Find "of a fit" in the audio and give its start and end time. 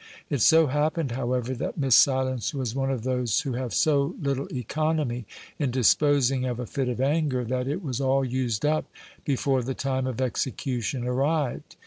6.43-6.89